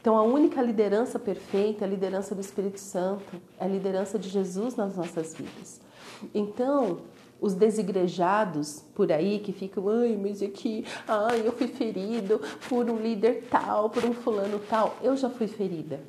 Então, 0.00 0.16
a 0.16 0.22
única 0.22 0.60
liderança 0.60 1.18
perfeita 1.18 1.84
é 1.84 1.86
a 1.86 1.90
liderança 1.90 2.34
do 2.34 2.40
Espírito 2.40 2.80
Santo, 2.80 3.40
é 3.58 3.64
a 3.64 3.68
liderança 3.68 4.18
de 4.18 4.28
Jesus 4.28 4.76
nas 4.76 4.96
nossas 4.96 5.34
vidas. 5.34 5.80
Então, 6.34 6.98
os 7.40 7.54
desigrejados 7.54 8.84
por 8.94 9.12
aí 9.12 9.38
que 9.38 9.52
ficam, 9.52 9.88
ai, 9.88 10.16
mas 10.16 10.42
aqui, 10.42 10.84
ai, 11.06 11.46
eu 11.46 11.52
fui 11.52 11.68
ferido 11.68 12.40
por 12.68 12.88
um 12.88 12.96
líder 12.96 13.46
tal, 13.50 13.90
por 13.90 14.04
um 14.04 14.14
fulano 14.14 14.58
tal. 14.58 14.96
Eu 15.02 15.16
já 15.16 15.28
fui 15.28 15.46
ferida 15.46 16.00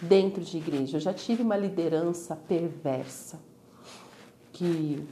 dentro 0.00 0.42
de 0.42 0.56
igreja, 0.56 0.96
eu 0.96 1.00
já 1.00 1.12
tive 1.12 1.42
uma 1.42 1.56
liderança 1.56 2.34
perversa 2.34 3.38
que, 4.52 5.06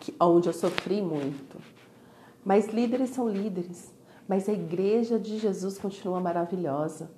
que 0.00 0.14
onde 0.20 0.48
eu 0.48 0.52
sofri 0.52 1.00
muito. 1.00 1.56
Mas 2.44 2.68
líderes 2.68 3.10
são 3.10 3.28
líderes, 3.28 3.92
mas 4.28 4.48
a 4.48 4.52
igreja 4.52 5.18
de 5.18 5.38
Jesus 5.38 5.78
continua 5.78 6.20
maravilhosa. 6.20 7.10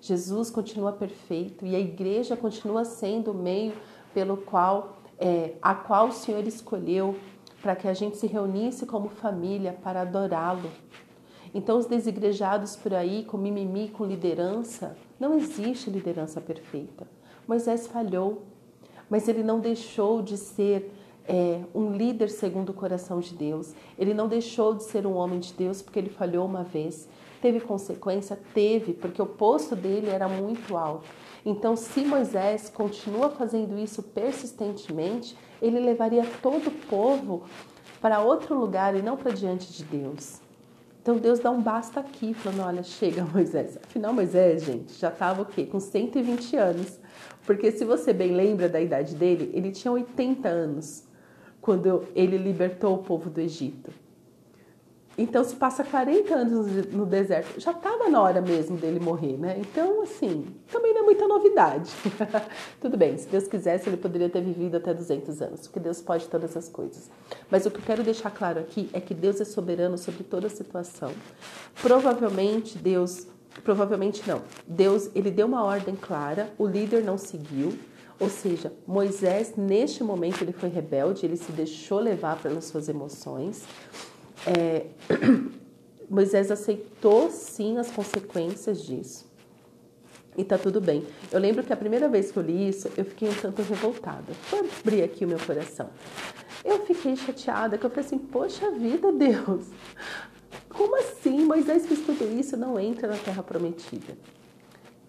Jesus 0.00 0.50
continua 0.50 0.92
perfeito 0.92 1.64
e 1.64 1.74
a 1.74 1.80
igreja 1.80 2.36
continua 2.36 2.84
sendo 2.84 3.30
o 3.30 3.34
meio 3.34 3.72
pelo 4.12 4.36
qual 4.36 4.98
é, 5.18 5.54
a 5.60 5.74
qual 5.74 6.08
o 6.08 6.12
Senhor 6.12 6.46
escolheu 6.46 7.16
para 7.62 7.74
que 7.74 7.88
a 7.88 7.94
gente 7.94 8.16
se 8.16 8.26
reunisse 8.26 8.86
como 8.86 9.08
família 9.08 9.72
para 9.72 10.02
adorá-lo. 10.02 10.70
Então, 11.54 11.78
os 11.78 11.86
desigrejados 11.86 12.76
por 12.76 12.92
aí, 12.92 13.24
com 13.24 13.36
mimimi, 13.36 13.88
com 13.88 14.04
liderança, 14.04 14.96
não 15.18 15.36
existe 15.36 15.88
liderança 15.88 16.40
perfeita. 16.40 17.06
Moisés 17.48 17.86
falhou, 17.86 18.42
mas 19.08 19.26
ele 19.28 19.42
não 19.42 19.58
deixou 19.58 20.20
de 20.20 20.36
ser 20.36 20.92
é, 21.28 21.60
um 21.74 21.92
líder 21.92 22.30
segundo 22.30 22.70
o 22.70 22.74
coração 22.74 23.20
de 23.20 23.34
Deus. 23.34 23.74
Ele 23.98 24.14
não 24.14 24.28
deixou 24.28 24.74
de 24.74 24.84
ser 24.84 25.06
um 25.06 25.14
homem 25.14 25.40
de 25.40 25.52
Deus 25.52 25.82
porque 25.82 25.98
ele 25.98 26.10
falhou 26.10 26.46
uma 26.46 26.62
vez. 26.62 27.08
Teve 27.40 27.60
consequência? 27.60 28.38
Teve, 28.54 28.92
porque 28.92 29.20
o 29.20 29.26
posto 29.26 29.76
dele 29.76 30.08
era 30.08 30.28
muito 30.28 30.76
alto. 30.76 31.06
Então, 31.44 31.76
se 31.76 32.00
Moisés 32.00 32.68
continua 32.68 33.30
fazendo 33.30 33.78
isso 33.78 34.02
persistentemente, 34.02 35.36
ele 35.60 35.78
levaria 35.78 36.24
todo 36.42 36.68
o 36.68 36.72
povo 36.88 37.42
para 38.00 38.20
outro 38.20 38.58
lugar 38.58 38.96
e 38.96 39.02
não 39.02 39.16
para 39.16 39.32
diante 39.32 39.72
de 39.72 39.84
Deus. 39.84 40.40
Então 41.00 41.18
Deus 41.18 41.38
dá 41.38 41.52
um 41.52 41.62
basta 41.62 42.00
aqui, 42.00 42.34
falando: 42.34 42.66
olha, 42.66 42.82
chega 42.82 43.24
Moisés. 43.32 43.78
Afinal, 43.84 44.12
Moisés, 44.12 44.64
gente, 44.64 44.92
já 44.94 45.08
estava 45.08 45.42
o 45.42 45.46
quê? 45.46 45.64
Com 45.64 45.78
120 45.78 46.56
anos. 46.56 46.98
Porque 47.44 47.70
se 47.70 47.84
você 47.84 48.12
bem 48.12 48.32
lembra 48.32 48.68
da 48.68 48.80
idade 48.80 49.14
dele, 49.14 49.52
ele 49.54 49.70
tinha 49.70 49.92
80 49.92 50.48
anos 50.48 51.05
quando 51.66 52.04
ele 52.14 52.38
libertou 52.38 52.94
o 52.94 52.98
povo 52.98 53.28
do 53.28 53.40
Egito. 53.40 53.90
Então, 55.18 55.42
se 55.42 55.56
passa 55.56 55.82
40 55.82 56.32
anos 56.32 56.86
no 56.92 57.04
deserto, 57.04 57.58
já 57.58 57.72
estava 57.72 58.08
na 58.08 58.22
hora 58.22 58.40
mesmo 58.40 58.76
dele 58.76 59.00
morrer, 59.00 59.36
né? 59.36 59.56
Então, 59.58 60.00
assim, 60.02 60.46
também 60.70 60.94
não 60.94 61.00
é 61.00 61.04
muita 61.04 61.26
novidade. 61.26 61.90
Tudo 62.80 62.96
bem, 62.96 63.18
se 63.18 63.26
Deus 63.26 63.48
quisesse, 63.48 63.88
ele 63.88 63.96
poderia 63.96 64.28
ter 64.28 64.42
vivido 64.42 64.76
até 64.76 64.94
200 64.94 65.42
anos, 65.42 65.62
porque 65.62 65.80
Deus 65.80 66.00
pode 66.00 66.28
todas 66.28 66.56
as 66.56 66.68
coisas. 66.68 67.10
Mas 67.50 67.66
o 67.66 67.70
que 67.70 67.78
eu 67.78 67.84
quero 67.84 68.04
deixar 68.04 68.30
claro 68.30 68.60
aqui 68.60 68.88
é 68.92 69.00
que 69.00 69.12
Deus 69.12 69.40
é 69.40 69.44
soberano 69.44 69.98
sobre 69.98 70.22
toda 70.22 70.46
a 70.46 70.50
situação. 70.50 71.10
Provavelmente, 71.82 72.78
Deus, 72.78 73.26
provavelmente 73.64 74.22
não, 74.28 74.42
Deus, 74.68 75.10
ele 75.16 75.32
deu 75.32 75.48
uma 75.48 75.64
ordem 75.64 75.96
clara, 75.96 76.48
o 76.58 76.64
líder 76.64 77.02
não 77.02 77.18
seguiu, 77.18 77.76
ou 78.18 78.30
seja, 78.30 78.72
Moisés, 78.86 79.54
neste 79.56 80.02
momento, 80.02 80.42
ele 80.42 80.52
foi 80.52 80.68
rebelde, 80.68 81.26
ele 81.26 81.36
se 81.36 81.52
deixou 81.52 82.00
levar 82.00 82.40
pelas 82.40 82.64
suas 82.64 82.88
emoções 82.88 83.64
é, 84.46 84.86
Moisés 86.08 86.50
aceitou 86.50 87.30
sim 87.30 87.78
as 87.78 87.90
consequências 87.90 88.82
disso. 88.82 89.26
E 90.36 90.44
tá 90.44 90.58
tudo 90.58 90.80
bem. 90.80 91.04
Eu 91.32 91.40
lembro 91.40 91.64
que 91.64 91.72
a 91.72 91.76
primeira 91.76 92.08
vez 92.08 92.30
que 92.30 92.38
eu 92.38 92.42
li 92.42 92.68
isso, 92.68 92.90
eu 92.96 93.04
fiquei 93.04 93.28
um 93.28 93.34
tanto 93.34 93.62
revoltada. 93.62 94.32
Vou 94.50 94.60
abrir 94.60 95.02
aqui 95.02 95.24
o 95.24 95.28
meu 95.28 95.38
coração. 95.38 95.88
Eu 96.64 96.84
fiquei 96.84 97.16
chateada, 97.16 97.78
que 97.78 97.86
eu 97.86 97.90
falei 97.90 98.04
assim, 98.04 98.18
poxa 98.18 98.70
vida, 98.70 99.10
Deus, 99.12 99.66
como 100.68 100.96
assim? 100.96 101.44
Moisés 101.44 101.86
fez 101.86 102.00
tudo 102.00 102.38
isso, 102.38 102.56
não 102.56 102.78
entra 102.78 103.08
na 103.08 103.16
terra 103.16 103.42
prometida. 103.42 104.16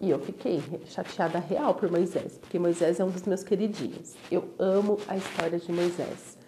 E 0.00 0.10
eu 0.10 0.18
fiquei 0.20 0.62
chateada 0.86 1.38
real 1.38 1.74
por 1.74 1.90
Moisés, 1.90 2.38
porque 2.38 2.58
Moisés 2.58 3.00
é 3.00 3.04
um 3.04 3.10
dos 3.10 3.24
meus 3.24 3.42
queridinhos. 3.42 4.14
Eu 4.30 4.48
amo 4.58 4.98
a 5.08 5.16
história 5.16 5.58
de 5.58 5.72
Moisés 5.72 6.38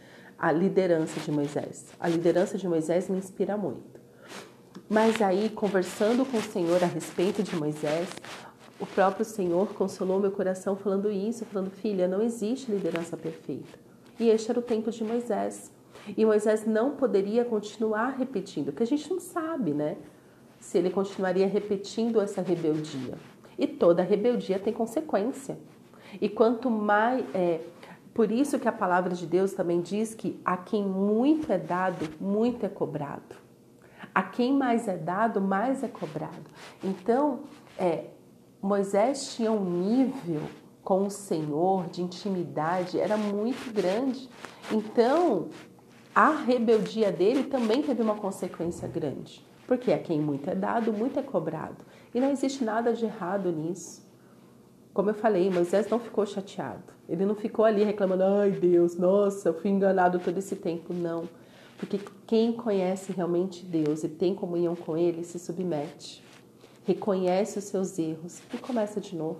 a 0.40 0.50
liderança 0.50 1.20
de 1.20 1.30
Moisés. 1.30 1.92
A 2.00 2.08
liderança 2.08 2.56
de 2.56 2.66
Moisés 2.66 3.10
me 3.10 3.18
inspira 3.18 3.58
muito. 3.58 4.00
Mas 4.88 5.20
aí, 5.20 5.50
conversando 5.50 6.24
com 6.24 6.38
o 6.38 6.42
Senhor 6.42 6.82
a 6.82 6.86
respeito 6.86 7.42
de 7.42 7.54
Moisés, 7.54 8.08
o 8.80 8.86
próprio 8.86 9.24
Senhor 9.24 9.74
consolou 9.74 10.18
meu 10.18 10.30
coração 10.30 10.74
falando 10.74 11.10
isso, 11.10 11.44
falando: 11.44 11.70
filha, 11.70 12.08
não 12.08 12.22
existe 12.22 12.72
liderança 12.72 13.18
perfeita. 13.18 13.78
E 14.18 14.30
este 14.30 14.50
era 14.50 14.58
o 14.58 14.62
tempo 14.62 14.90
de 14.90 15.04
Moisés. 15.04 15.70
E 16.16 16.24
Moisés 16.24 16.66
não 16.66 16.92
poderia 16.92 17.44
continuar 17.44 18.16
repetindo, 18.16 18.66
porque 18.66 18.82
a 18.82 18.86
gente 18.86 19.10
não 19.10 19.20
sabe, 19.20 19.72
né? 19.72 19.98
Se 20.58 20.78
ele 20.78 20.88
continuaria 20.88 21.46
repetindo 21.46 22.20
essa 22.20 22.40
rebeldia. 22.40 23.14
E 23.60 23.66
toda 23.66 24.02
rebeldia 24.02 24.58
tem 24.58 24.72
consequência. 24.72 25.58
E 26.18 26.30
quanto 26.30 26.70
mais. 26.70 27.22
É, 27.34 27.60
por 28.14 28.32
isso 28.32 28.58
que 28.58 28.66
a 28.66 28.72
palavra 28.72 29.14
de 29.14 29.26
Deus 29.26 29.52
também 29.52 29.82
diz 29.82 30.14
que 30.14 30.40
a 30.42 30.56
quem 30.56 30.82
muito 30.82 31.52
é 31.52 31.58
dado, 31.58 32.08
muito 32.18 32.64
é 32.64 32.70
cobrado. 32.70 33.36
A 34.14 34.22
quem 34.22 34.54
mais 34.54 34.88
é 34.88 34.96
dado, 34.96 35.42
mais 35.42 35.84
é 35.84 35.88
cobrado. 35.88 36.50
Então, 36.82 37.40
é, 37.78 38.06
Moisés 38.62 39.34
tinha 39.34 39.52
um 39.52 39.62
nível 39.62 40.40
com 40.82 41.06
o 41.06 41.10
Senhor 41.10 41.86
de 41.88 42.02
intimidade, 42.02 42.98
era 42.98 43.18
muito 43.18 43.72
grande. 43.72 44.26
Então, 44.72 45.48
a 46.14 46.30
rebeldia 46.30 47.12
dele 47.12 47.44
também 47.44 47.82
teve 47.82 48.00
uma 48.00 48.16
consequência 48.16 48.88
grande. 48.88 49.44
Porque 49.70 49.92
a 49.92 49.98
quem 50.00 50.20
muito 50.20 50.50
é 50.50 50.54
dado, 50.56 50.92
muito 50.92 51.20
é 51.20 51.22
cobrado. 51.22 51.84
E 52.12 52.18
não 52.18 52.32
existe 52.32 52.64
nada 52.64 52.92
de 52.92 53.04
errado 53.04 53.52
nisso. 53.52 54.04
Como 54.92 55.10
eu 55.10 55.14
falei, 55.14 55.48
Moisés 55.48 55.88
não 55.88 56.00
ficou 56.00 56.26
chateado. 56.26 56.92
Ele 57.08 57.24
não 57.24 57.36
ficou 57.36 57.64
ali 57.64 57.84
reclamando, 57.84 58.24
ai 58.24 58.50
Deus, 58.50 58.96
nossa, 58.96 59.50
eu 59.50 59.54
fui 59.54 59.70
enganado 59.70 60.18
todo 60.18 60.36
esse 60.36 60.56
tempo. 60.56 60.92
Não. 60.92 61.28
Porque 61.78 62.00
quem 62.26 62.52
conhece 62.52 63.12
realmente 63.12 63.64
Deus 63.64 64.02
e 64.02 64.08
tem 64.08 64.34
comunhão 64.34 64.74
com 64.74 64.96
Ele 64.96 65.22
se 65.22 65.38
submete, 65.38 66.20
reconhece 66.84 67.60
os 67.60 67.66
seus 67.66 67.96
erros 67.96 68.42
e 68.52 68.58
começa 68.58 69.00
de 69.00 69.14
novo. 69.14 69.38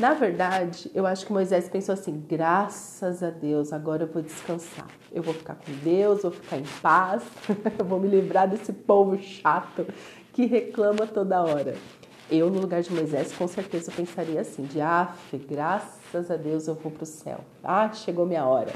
Na 0.00 0.14
verdade, 0.14 0.90
eu 0.94 1.06
acho 1.06 1.26
que 1.26 1.32
Moisés 1.32 1.68
pensou 1.68 1.92
assim: 1.92 2.24
graças 2.28 3.22
a 3.22 3.30
Deus, 3.30 3.72
agora 3.72 4.04
eu 4.04 4.06
vou 4.06 4.22
descansar. 4.22 4.88
Eu 5.12 5.22
vou 5.22 5.34
ficar 5.34 5.54
com 5.54 5.72
Deus, 5.84 6.22
vou 6.22 6.30
ficar 6.30 6.56
em 6.56 6.64
paz, 6.80 7.22
eu 7.78 7.84
vou 7.84 8.00
me 8.00 8.08
livrar 8.08 8.48
desse 8.48 8.72
povo 8.72 9.18
chato 9.18 9.86
que 10.32 10.46
reclama 10.46 11.06
toda 11.06 11.42
hora. 11.42 11.74
Eu, 12.30 12.48
no 12.48 12.60
lugar 12.60 12.80
de 12.80 12.90
Moisés, 12.90 13.32
com 13.32 13.46
certeza 13.46 13.92
pensaria 13.92 14.40
assim: 14.40 14.62
de 14.62 14.80
af, 14.80 15.36
graças 15.36 16.30
a 16.30 16.36
Deus 16.36 16.66
eu 16.66 16.74
vou 16.74 16.90
para 16.90 17.02
o 17.02 17.06
céu. 17.06 17.40
Ah, 17.62 17.92
chegou 17.92 18.24
minha 18.24 18.46
hora. 18.46 18.72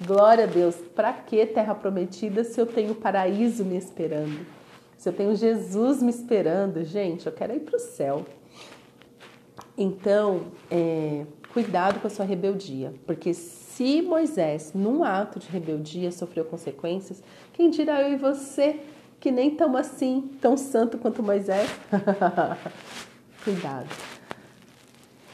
Glória 0.00 0.44
a 0.44 0.46
Deus. 0.46 0.74
Para 0.94 1.12
que 1.12 1.44
terra 1.44 1.74
prometida 1.74 2.42
se 2.42 2.58
eu 2.58 2.66
tenho 2.66 2.94
paraíso 2.94 3.64
me 3.64 3.76
esperando? 3.76 4.46
Se 4.96 5.10
eu 5.10 5.12
tenho 5.12 5.36
Jesus 5.36 6.02
me 6.02 6.08
esperando, 6.08 6.82
gente, 6.82 7.26
eu 7.26 7.32
quero 7.32 7.54
ir 7.54 7.60
para 7.60 7.76
o 7.76 7.80
céu. 7.80 8.24
Então, 9.76 10.46
é, 10.70 11.26
cuidado 11.52 12.00
com 12.00 12.06
a 12.06 12.10
sua 12.10 12.24
rebeldia, 12.24 12.94
porque 13.06 13.34
se 13.34 14.02
Moisés, 14.02 14.72
num 14.72 15.02
ato 15.02 15.38
de 15.38 15.48
rebeldia, 15.48 16.12
sofreu 16.12 16.44
consequências, 16.44 17.22
quem 17.52 17.70
dirá 17.70 18.00
eu 18.02 18.12
e 18.12 18.16
você, 18.16 18.80
que 19.18 19.32
nem 19.32 19.54
tão 19.56 19.76
assim, 19.76 20.30
tão 20.40 20.56
santo 20.56 20.96
quanto 20.98 21.22
Moisés? 21.22 21.68
cuidado. 23.42 23.88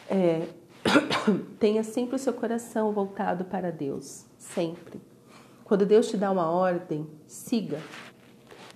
É, 0.08 0.46
tenha 1.60 1.84
sempre 1.84 2.16
o 2.16 2.18
seu 2.18 2.32
coração 2.32 2.92
voltado 2.92 3.44
para 3.44 3.70
Deus, 3.70 4.24
sempre. 4.38 5.00
Quando 5.64 5.84
Deus 5.84 6.08
te 6.08 6.16
dá 6.16 6.30
uma 6.30 6.50
ordem, 6.50 7.06
siga. 7.26 7.78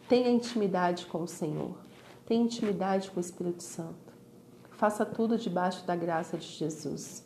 Tenha 0.08 0.30
intimidade 0.30 1.06
com 1.06 1.22
o 1.22 1.26
Senhor. 1.26 1.76
Tenha 2.26 2.44
intimidade 2.44 3.10
com 3.10 3.18
o 3.18 3.20
Espírito 3.20 3.62
Santo. 3.62 4.03
Faça 4.76 5.04
tudo 5.04 5.38
debaixo 5.38 5.86
da 5.86 5.94
graça 5.94 6.36
de 6.36 6.46
Jesus, 6.46 7.24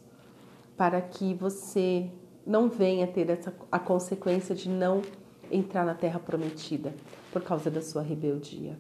para 0.77 1.01
que 1.01 1.35
você 1.35 2.11
não 2.47 2.69
venha 2.69 3.07
ter 3.07 3.29
essa, 3.31 3.55
a 3.71 3.79
consequência 3.79 4.55
de 4.55 4.69
não 4.69 5.03
entrar 5.51 5.85
na 5.85 5.95
terra 5.95 6.19
prometida 6.19 6.95
por 7.33 7.43
causa 7.43 7.71
da 7.71 7.83
sua 7.83 8.03
rebeldia. 8.03 8.79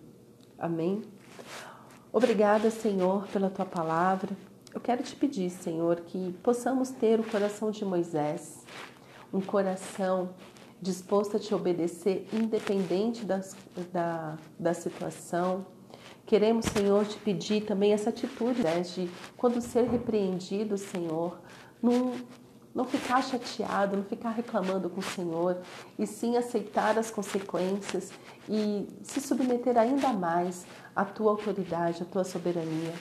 Amém? 0.58 1.02
Obrigada, 2.12 2.70
Senhor, 2.70 3.26
pela 3.28 3.50
tua 3.50 3.66
palavra. 3.66 4.30
Eu 4.74 4.80
quero 4.80 5.02
te 5.02 5.14
pedir, 5.14 5.50
Senhor, 5.50 6.00
que 6.00 6.32
possamos 6.42 6.90
ter 6.90 7.20
o 7.20 7.24
coração 7.24 7.70
de 7.70 7.84
Moisés, 7.84 8.64
um 9.32 9.40
coração 9.40 10.30
disposto 10.80 11.36
a 11.36 11.40
te 11.40 11.54
obedecer, 11.54 12.28
independente 12.32 13.24
das, 13.24 13.56
da, 13.92 14.36
da 14.58 14.74
situação. 14.74 15.66
Queremos, 16.28 16.66
Senhor, 16.66 17.06
te 17.06 17.16
pedir 17.16 17.62
também 17.62 17.94
essa 17.94 18.10
atitude 18.10 18.62
né, 18.62 18.80
de, 18.80 19.08
quando 19.34 19.62
ser 19.62 19.84
repreendido, 19.88 20.76
Senhor, 20.76 21.38
não, 21.82 22.12
não 22.74 22.84
ficar 22.84 23.22
chateado, 23.22 23.96
não 23.96 24.04
ficar 24.04 24.32
reclamando 24.32 24.90
com 24.90 25.00
o 25.00 25.02
Senhor, 25.02 25.56
e 25.98 26.06
sim 26.06 26.36
aceitar 26.36 26.98
as 26.98 27.10
consequências 27.10 28.12
e 28.46 28.86
se 29.02 29.22
submeter 29.22 29.78
ainda 29.78 30.12
mais 30.12 30.66
à 30.94 31.02
tua 31.02 31.30
autoridade, 31.30 32.02
à 32.02 32.04
tua 32.04 32.24
soberania. 32.24 32.92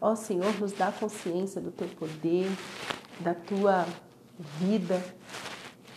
Ó 0.00 0.14
Senhor, 0.14 0.56
nos 0.60 0.70
dá 0.70 0.92
consciência 0.92 1.60
do 1.60 1.72
teu 1.72 1.88
poder, 1.88 2.48
da 3.18 3.34
tua 3.34 3.84
vida 4.60 5.02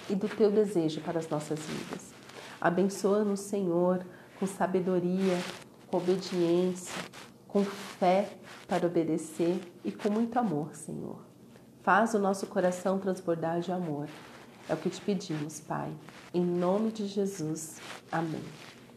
e 0.10 0.16
do 0.16 0.28
teu 0.28 0.50
desejo 0.50 1.00
para 1.02 1.20
as 1.20 1.30
nossas 1.30 1.60
vidas. 1.60 2.12
Abençoa-nos, 2.60 3.42
Senhor, 3.42 4.04
com 4.40 4.48
sabedoria, 4.48 5.38
com 5.88 5.98
obediência, 5.98 6.94
com 7.48 7.64
fé 7.64 8.30
para 8.68 8.88
obedecer 8.88 9.60
e 9.84 9.92
com 9.92 10.10
muito 10.10 10.38
amor, 10.38 10.76
Senhor. 10.76 11.20
Faz 11.82 12.14
o 12.14 12.20
nosso 12.20 12.48
coração 12.48 13.00
transbordar 13.00 13.60
de 13.60 13.72
amor. 13.72 14.08
É 14.68 14.74
o 14.74 14.78
que 14.78 14.90
te 14.90 15.00
pedimos, 15.00 15.60
Pai. 15.60 15.92
Em 16.34 16.44
nome 16.44 16.92
de 16.92 17.06
Jesus. 17.06 17.80
Amém. 18.12 18.75